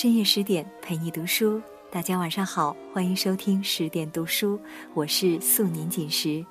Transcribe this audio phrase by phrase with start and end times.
[0.00, 1.60] 深夜十点陪你读书，
[1.90, 4.56] 大家晚上好，欢迎收听十点读书，
[4.94, 6.46] 我是素年锦时，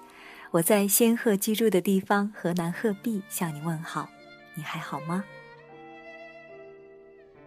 [0.51, 4.09] 我在仙鹤居住的地方河南鹤壁向你问好，
[4.53, 5.23] 你还好吗？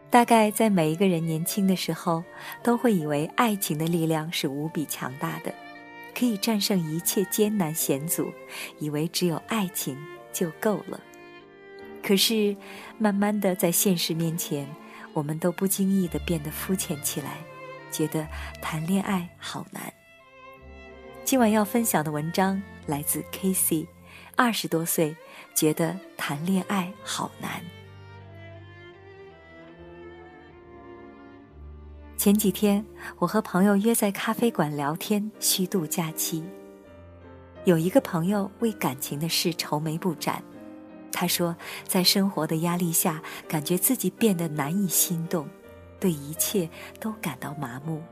[0.08, 2.24] 大概在每一个人年轻的时候，
[2.62, 5.52] 都会以为爱情的力量是无比强大的，
[6.18, 8.32] 可以战胜一切艰难险阻，
[8.78, 9.98] 以为只有爱情
[10.32, 10.98] 就够了。
[12.02, 12.56] 可是，
[12.96, 14.66] 慢慢的在现实面前。
[15.12, 17.38] 我们都不经意的变得肤浅起来，
[17.90, 18.26] 觉得
[18.60, 19.92] 谈恋爱好难。
[21.24, 23.86] 今晚要分享的文章来自 K C，
[24.36, 25.16] 二十多岁
[25.54, 27.62] 觉得谈恋爱好难。
[32.16, 32.84] 前几天
[33.18, 36.44] 我和朋友约在咖啡馆聊天，虚度假期。
[37.64, 40.42] 有一个朋友为感情的事愁眉不展。
[41.12, 45.48] 他说，在生活的压力下，感觉自己变得难以心动，
[45.98, 48.02] 对一切都感到麻木。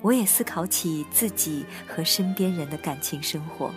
[0.00, 3.70] 我也思考起自己和身边人的感情生活，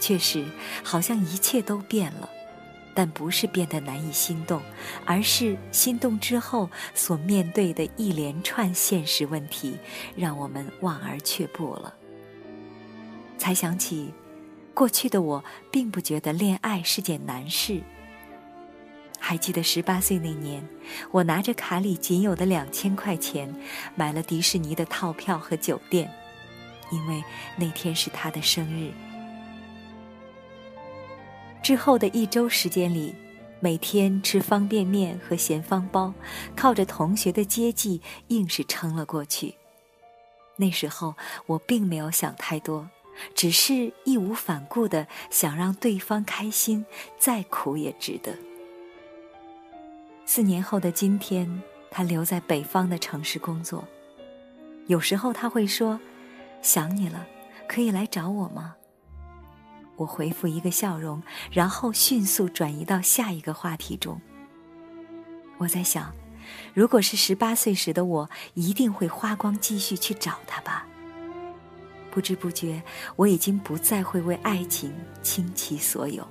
[0.00, 0.44] 确实
[0.82, 2.30] 好像一切都变了，
[2.94, 4.62] 但不是变得难以心动，
[5.04, 9.76] 而是心动之后所面对的一连串现实问题，
[10.16, 11.94] 让我们望而却步了。
[13.36, 14.14] 才想起。
[14.76, 17.80] 过去的我并不觉得恋爱是件难事。
[19.18, 20.62] 还记得十八岁那年，
[21.10, 23.52] 我拿着卡里仅有的两千块钱，
[23.94, 26.12] 买了迪士尼的套票和酒店，
[26.90, 27.24] 因为
[27.56, 28.92] 那天是他的生日。
[31.62, 33.14] 之后的一周时间里，
[33.60, 36.12] 每天吃方便面和咸方包，
[36.54, 39.54] 靠着同学的接济，硬是撑了过去。
[40.56, 41.14] 那时候
[41.46, 42.90] 我并没有想太多。
[43.34, 46.84] 只是义无反顾的想让对方开心，
[47.18, 48.34] 再苦也值得。
[50.24, 53.86] 四年后的今天，他留在北方的城市工作。
[54.86, 56.00] 有时候他会说
[56.62, 57.26] ：“想你了，
[57.68, 58.76] 可以来找我吗？”
[59.96, 64.20] 我回复一个笑容，然后迅速转移到下一个话题中。
[65.58, 66.12] 我在想，
[66.74, 70.86] 如果是十八岁时的我，一定会花光积蓄去找他吧。
[72.16, 72.82] 不知不觉，
[73.14, 74.90] 我已经不再会为爱情
[75.20, 76.26] 倾其所有。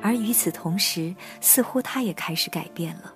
[0.00, 3.12] 而与此同时，似乎他也开始改变了。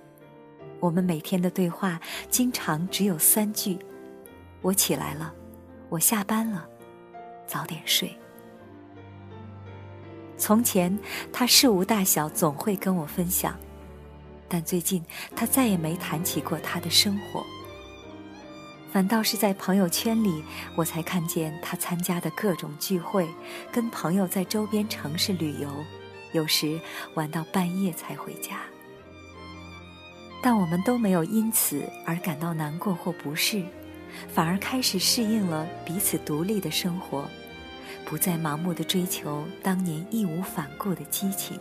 [0.79, 3.79] 我们每天的对话经常只有三句
[4.61, 5.33] ：“我起来了，
[5.89, 6.69] 我下班了，
[7.47, 8.15] 早点睡。”
[10.37, 10.95] 从前，
[11.33, 13.57] 他事无大小总会跟我分享，
[14.47, 15.03] 但最近
[15.35, 17.43] 他再也没谈起过他的生活。
[18.91, 20.43] 反倒是在朋友圈里，
[20.75, 23.25] 我才看见他参加的各种聚会，
[23.71, 25.69] 跟朋友在周边城市旅游，
[26.33, 26.77] 有时
[27.13, 28.59] 玩到半夜才回家。
[30.43, 33.63] 但我们都没有因此而感到难过或不适，
[34.27, 37.25] 反而开始适应了彼此独立的生活，
[38.03, 41.57] 不再盲目的追求当年义无反顾的激情。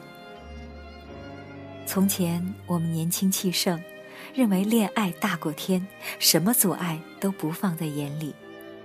[1.86, 3.80] 从前我们年轻气盛。
[4.34, 5.86] 认为恋爱大过天，
[6.19, 8.34] 什么阻碍都不放在眼里，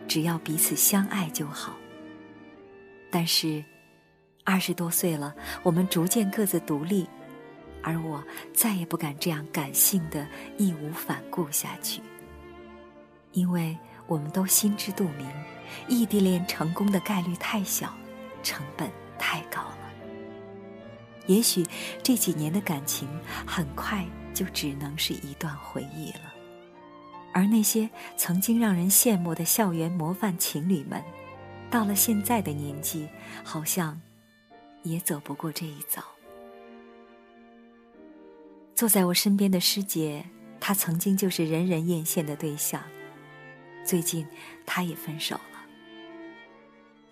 [0.07, 1.75] 只要彼此相爱就好。
[3.09, 3.63] 但是，
[4.44, 7.07] 二十多岁了，我们逐渐各自独立，
[7.81, 12.01] 而我再也不敢这样感性的义无反顾下去，
[13.31, 15.28] 因为我们都心知肚明，
[15.88, 17.94] 异地恋成功的概率太小，
[18.44, 19.64] 成本太高。
[21.28, 21.66] 也许
[22.03, 23.08] 这几年的感情
[23.46, 24.06] 很快。
[24.36, 26.34] 就只能是一段回忆了，
[27.31, 31.02] 而那些曾经让人羡慕的校园模范情侣们，
[31.72, 33.08] 到了现在的年纪，
[33.46, 33.97] 好像
[34.84, 36.03] 也走不过这一遭。
[38.75, 40.25] 坐在我身边的师姐，
[40.59, 42.84] 她曾经就是人人艳羡的对象，
[43.86, 44.28] 最近
[44.66, 45.55] 她也分手了。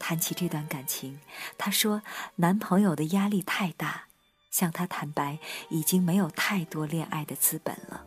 [0.05, 1.21] 谈起这段感情，
[1.57, 2.01] 她说
[2.35, 4.07] 男朋友的压力太大。
[4.51, 5.39] 向他坦白，
[5.69, 8.05] 已经没有太多恋爱的资本了。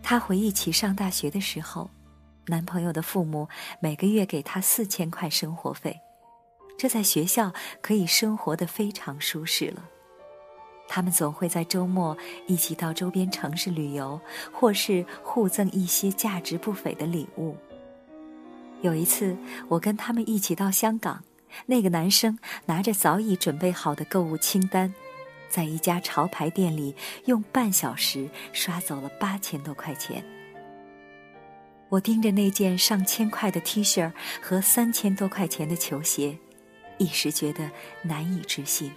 [0.00, 1.90] 她回忆起上大学的时候，
[2.46, 3.48] 男朋友的父母
[3.80, 6.00] 每个月给她四千块生活费，
[6.78, 7.52] 这在学校
[7.82, 9.84] 可以生活的非常舒适了。
[10.88, 12.16] 他们总会在周末
[12.46, 14.18] 一起到周边城市旅游，
[14.52, 17.58] 或是互赠一些价值不菲的礼物。
[18.84, 19.34] 有一次，
[19.66, 21.24] 我跟他们一起到香港。
[21.64, 24.92] 那个男生拿着早已准备好的购物清单，
[25.48, 26.94] 在一家潮牌店里
[27.24, 30.22] 用半小时刷走了八千多块钱。
[31.88, 36.36] 我盯着那件上千块的 T 恤和三千多块钱的球鞋，
[36.98, 37.70] 一时觉得
[38.02, 38.92] 难以置信。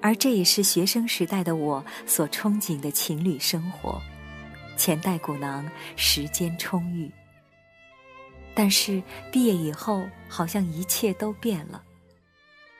[0.00, 4.00] 而这也是学生时代的我所憧憬的情侣生活，
[4.76, 7.10] 钱袋鼓囊，时间充裕。
[8.54, 11.82] 但是毕业以后，好像一切都变了。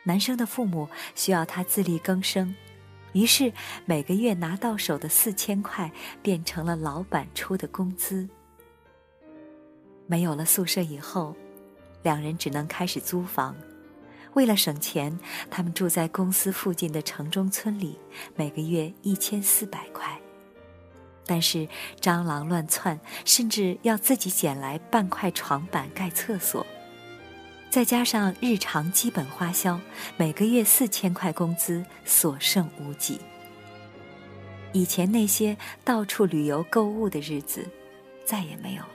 [0.04, 2.54] 男生的父母需要他自力更生，
[3.12, 3.52] 于是
[3.84, 5.90] 每个月拿到手的四千块
[6.22, 8.28] 变成了老板出的工资。
[10.06, 11.34] 没有了宿舍以后，
[12.02, 13.54] 两人只能开始租房。
[14.34, 15.18] 为了省钱，
[15.50, 17.98] 他们住在公司附近的城中村里，
[18.34, 20.20] 每个月一千四百块。
[21.26, 21.68] 但是
[22.00, 26.66] 蟑螂乱窜，甚至要自己捡来半块床板盖厕所。
[27.70, 29.80] 再加上日常基本花销，
[30.16, 33.18] 每个月四千块工资所剩无几。
[34.72, 37.66] 以前那些到处旅游购物的日子，
[38.24, 38.88] 再也没有了。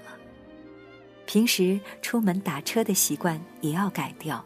[1.25, 4.45] 平时出门打车的习惯也要改掉。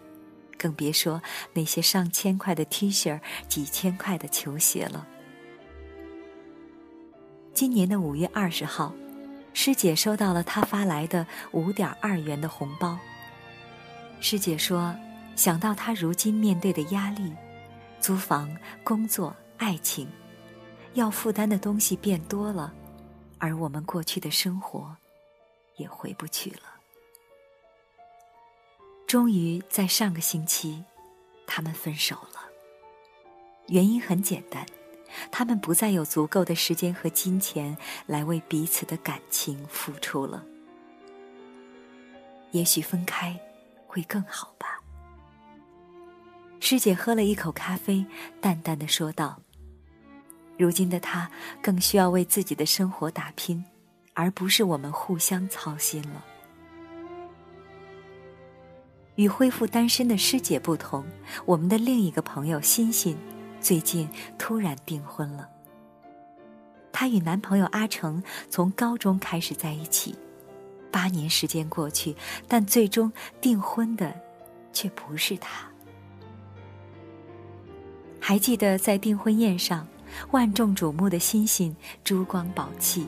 [0.58, 1.22] 更别说
[1.54, 5.08] 那些上千块的 T 恤、几千块的球鞋了。
[7.54, 8.94] 今年的五月二十号，
[9.54, 12.98] 师姐收到了她发来的五点二元的红包。
[14.20, 14.96] 师姐说
[15.36, 17.34] ：“想到她如今面对的压力，
[18.00, 20.08] 租房、工作、爱情，
[20.94, 22.74] 要负担的东西变多了，
[23.38, 24.96] 而我们过去的生活，
[25.76, 26.64] 也回不去了。”
[29.06, 30.84] 终于在上个星期，
[31.46, 32.50] 他们分手了。
[33.68, 34.66] 原因很简单，
[35.32, 40.44] 他们不再有足够的时间和金钱来为彼此的感情付出了。
[42.52, 43.40] 也许分开
[43.88, 44.80] 会更好吧。
[46.60, 48.06] 师姐喝了一口咖啡，
[48.40, 49.42] 淡淡的说道
[50.58, 51.30] ：“如今的他
[51.62, 53.66] 更需要为自己的生活打拼，
[54.14, 56.26] 而不是我们互相操心了。”
[59.16, 61.06] 与恢复单身的师姐不同，
[61.46, 63.18] 我们的另一个朋友欣欣，
[63.62, 65.48] 最近突然订婚了。
[66.92, 70.16] 她与男朋友阿成从高中开始在一起，
[70.92, 72.16] 八年时间过去，
[72.48, 74.14] 但最终订婚的，
[74.74, 75.66] 却不是他。
[78.20, 79.88] 还记得在订婚宴上，
[80.32, 83.08] 万众瞩目的欣欣珠光宝气，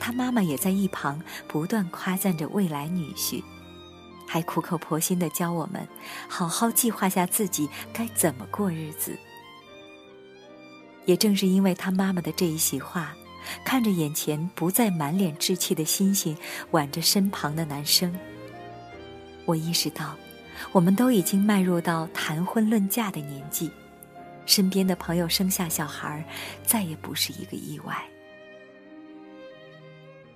[0.00, 3.42] 她妈妈也在一旁不断夸赞着未来女婿。
[4.26, 5.86] 还苦口婆心的教我们，
[6.28, 9.16] 好好计划下自己该怎么过日子。
[11.06, 13.16] 也正是因为他妈妈的这一席话，
[13.64, 16.36] 看着眼前不再满脸稚气的星星，
[16.72, 18.14] 挽着身旁的男生，
[19.44, 20.14] 我意识到，
[20.72, 23.70] 我们都已经迈入到谈婚论嫁的年纪，
[24.44, 26.24] 身边的朋友生下小孩，
[26.64, 27.96] 再也不是一个意外。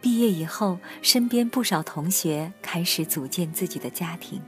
[0.01, 4.41] 毕业以后，身边不少同学开始组建自己的家庭，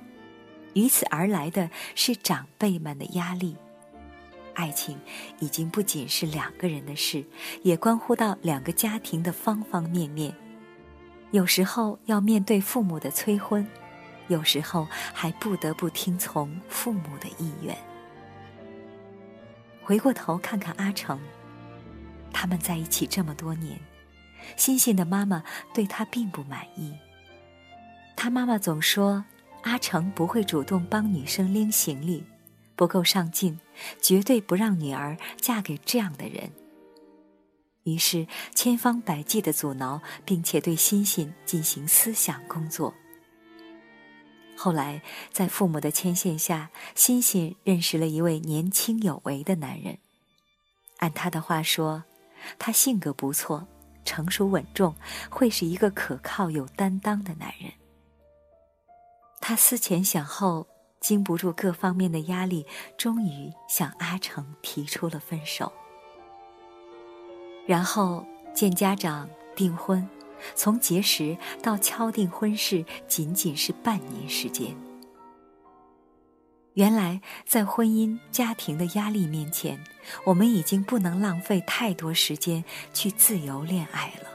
[0.72, 3.56] 于此而来的是长辈们的压力。
[4.54, 4.98] 爱情
[5.38, 7.24] 已经不仅是两个人的事，
[7.62, 10.34] 也关乎到两个家庭的方方面面。
[11.30, 13.66] 有时候要面对父母的催婚，
[14.28, 17.76] 有时候还不得不听从父母的意愿。
[19.82, 21.18] 回过头看看阿成，
[22.32, 23.78] 他们在一起这么多年。
[24.56, 26.92] 欣欣的妈妈对他并不满意。
[28.16, 29.24] 他妈妈总说
[29.62, 32.24] 阿成不会主动帮女生拎行李，
[32.76, 33.58] 不够上进，
[34.00, 36.52] 绝对不让女儿嫁给这样的人。
[37.84, 42.94] 于是千方百计的阻挠，并且对欣欣进行思想工作。
[44.56, 45.02] 后来
[45.32, 49.98] 在父母的牵线下，欣欣认识了一位年轻有为的男人。
[50.98, 52.04] 按他的话说，
[52.58, 53.66] 他性格不错。
[54.04, 54.96] 成熟稳重，
[55.30, 57.72] 会是一个可靠有担当的男人。
[59.40, 60.66] 他思前想后，
[61.02, 62.64] 经不住各方面的压力，
[62.96, 65.70] 终于向阿成提出了分手。
[67.66, 70.08] 然后见家长订婚，
[70.54, 74.74] 从结识到敲定婚事，仅仅是半年时间。
[76.74, 79.78] 原来，在婚姻家庭的压力面前，
[80.24, 84.31] 我们已经不能浪费太多时间去自由恋爱了。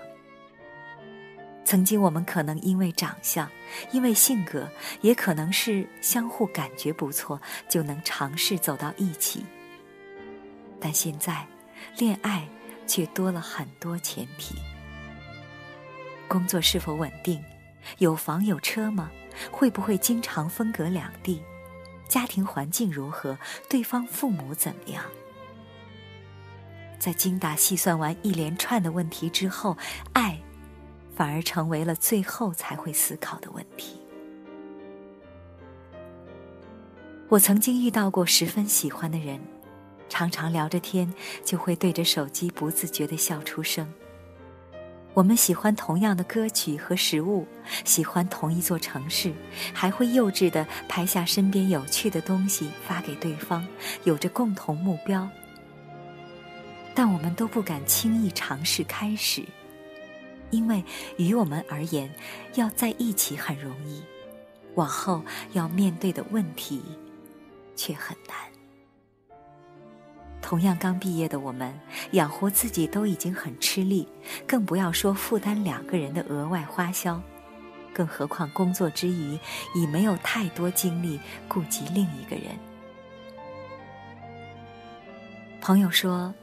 [1.68, 3.52] 曾经，我们可能因为长相，
[3.92, 4.72] 因为性格，
[5.02, 9.46] 也可能是相互感觉不错，就能尝试走到一起。
[10.80, 11.46] 但现在，
[11.98, 12.48] 恋爱
[12.88, 14.56] 却多了很多前提：
[16.26, 17.44] 工作是否稳定？
[17.98, 19.12] 有房有车吗？
[19.52, 21.44] 会不会经常分隔两地？
[22.08, 23.38] 家庭环境如何？
[23.68, 25.04] 对方父母怎么样？
[26.98, 29.78] 在精打细算完一连串的问题之后，
[30.14, 30.40] 爱
[31.18, 34.00] 反而成为了最后才会思考的问题。
[37.28, 39.42] 我曾经遇到过十分喜欢的人，
[40.08, 41.12] 常常聊着天，
[41.44, 43.92] 就会对着手机不自觉的笑出声。
[45.16, 47.48] 我们喜欢同样的歌曲和食物，
[47.84, 49.34] 喜欢同一座城市，
[49.74, 53.68] 还会幼稚的拍下身边有趣的东西发给对方，
[54.04, 55.28] 有着共同目标。
[56.94, 59.44] 但我们都不敢轻易尝试开始，
[60.52, 60.84] 因为
[61.18, 62.10] 于我们而言，
[62.56, 64.04] 要在一起很容易，
[64.76, 65.24] 往后
[65.54, 66.82] 要面对的问题
[67.76, 68.36] 却很难。
[70.42, 71.78] 同样刚毕业的我们，
[72.12, 74.08] 养活自己都已经很吃力，
[74.46, 77.22] 更不要说负担两个人的额外花销。
[77.94, 79.38] 更何况工作之余，
[79.74, 82.46] 已没有太多精力顾及另一个人。
[85.60, 86.34] 朋友说：“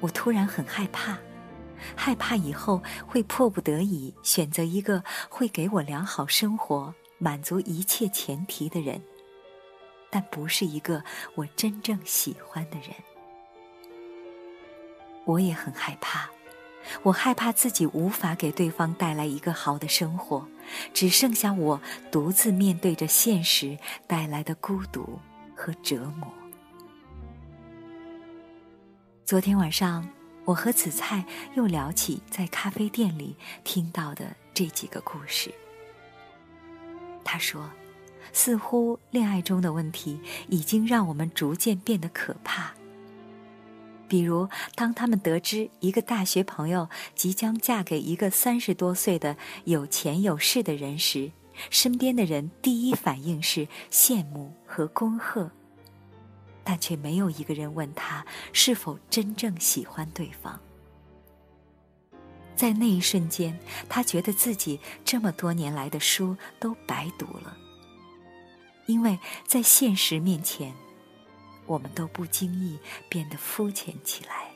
[0.00, 1.18] 我突然很害怕，
[1.96, 9.00] 害怕以后会迫不得已选择一个会给我良好生活、满足一切前提的人，
[10.10, 11.02] 但不是一个
[11.34, 12.90] 我真正喜欢的人。”
[15.24, 16.28] 我也很害怕，
[17.04, 20.44] 我害怕自己无法给对方带来一个好的生活，
[20.92, 25.20] 只剩下我独自面对着现实带来的孤独
[25.54, 26.26] 和折磨。
[29.24, 30.06] 昨天晚上，
[30.44, 35.52] 我和紫菜又聊起在咖啡店里听到的这几个故事。
[37.24, 37.70] 他说，
[38.32, 42.74] 似乎恋爱中的问题已经让我们逐渐变得可怕。
[44.08, 51.30] 比如，当他们得知一个大学朋友即将嫁给一个三十多岁的有钱有势的人时，
[51.70, 55.50] 身边的人第一反应是羡慕和恭贺，
[56.64, 60.60] 但却没有一个人问他是否真正喜欢对方。
[62.54, 67.56] 在那一瞬间，他觉得自己这么多年来的书都白读了，
[68.86, 70.72] 因为在现实面前。
[71.64, 72.76] 我们都不经意
[73.08, 74.50] 变得肤浅起来。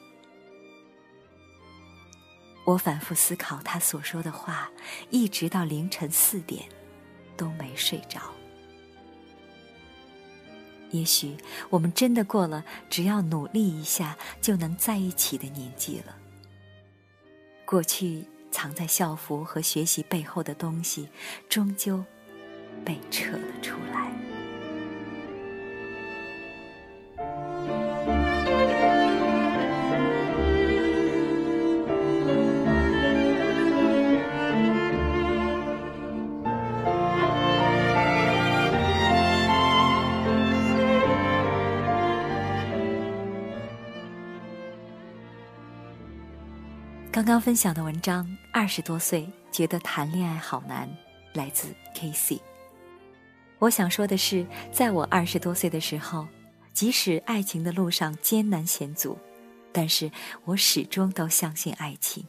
[2.64, 4.68] 我反复思考他所说的话，
[5.08, 6.68] 一直到凌晨四点，
[7.36, 8.20] 都没睡着。
[10.90, 11.37] 也许
[11.71, 16.16] 我们真的过了只要努力一下就能在一起的年纪了。
[17.64, 21.09] 过去藏在校服和学习背后的东西，
[21.49, 22.05] 终究
[22.85, 24.25] 被扯了出来。
[47.16, 50.87] 刚刚分享的文章，二十多岁觉得谈恋爱好难，
[51.32, 52.38] 来自 K C。
[53.58, 56.28] 我想说的是，在我二十多岁的时候，
[56.75, 59.18] 即使爱情的路上艰难险阻，
[59.73, 60.11] 但是
[60.44, 62.23] 我始终都相信爱情。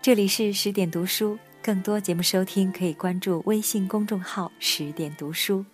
[0.00, 1.38] 这里是十点读书。
[1.62, 5.64] 更多节目收听，可以关注微信公众号“十点读书”，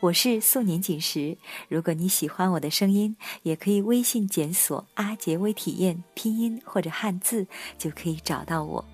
[0.00, 1.38] 我是素年锦时。
[1.68, 7.46] 如果你喜欢我的声音，也可以微信检索“阿杰微体验”拼音或者汉字，
[7.78, 8.84] 就可以找到我。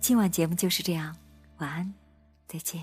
[0.00, 1.14] 今晚节目就是这样，
[1.58, 1.92] 晚安，
[2.48, 2.82] 再见。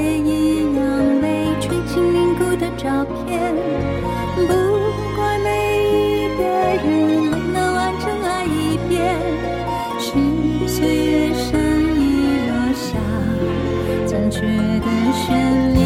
[2.77, 3.55] 照片。
[4.35, 4.39] 不
[5.15, 5.47] 怪每
[5.83, 6.83] 一个人
[7.29, 8.99] 没能完整爱一遍，
[9.99, 10.07] 是
[10.67, 12.01] 岁月善意
[12.47, 12.87] 落下
[14.07, 15.23] 残缺的悬
[15.73, 15.79] 念。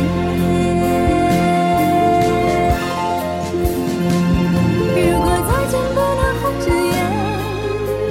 [4.95, 6.95] 如果再见不能红着眼，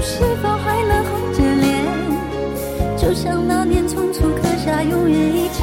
[0.02, 0.12] 是
[0.42, 1.72] 否还能红着脸？
[2.96, 5.62] 就像那年匆促刻下永远一起